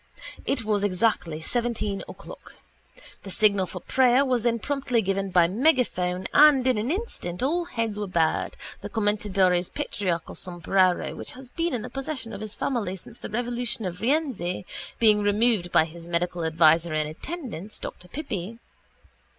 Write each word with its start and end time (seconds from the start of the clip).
It 0.47 0.65
was 0.65 0.83
exactly 0.83 1.41
seventeen 1.41 2.01
o'clock. 2.09 2.55
The 3.21 3.29
signal 3.29 3.67
for 3.67 3.81
prayer 3.81 4.25
was 4.25 4.41
then 4.41 4.57
promptly 4.57 5.03
given 5.03 5.29
by 5.29 5.47
megaphone 5.47 6.25
and 6.33 6.65
in 6.65 6.79
an 6.79 6.89
instant 6.89 7.43
all 7.43 7.65
heads 7.65 7.99
were 7.99 8.07
bared, 8.07 8.57
the 8.81 8.89
commendatore's 8.89 9.69
patriarchal 9.69 10.33
sombrero, 10.33 11.13
which 11.13 11.33
has 11.33 11.51
been 11.51 11.75
in 11.75 11.83
the 11.83 11.89
possession 11.91 12.33
of 12.33 12.41
his 12.41 12.55
family 12.55 12.95
since 12.95 13.19
the 13.19 13.29
revolution 13.29 13.85
of 13.85 14.01
Rienzi, 14.01 14.65
being 14.97 15.21
removed 15.21 15.71
by 15.71 15.85
his 15.85 16.07
medical 16.07 16.43
adviser 16.45 16.95
in 16.95 17.05
attendance, 17.05 17.77
Dr 17.77 18.07
Pippi. 18.07 18.57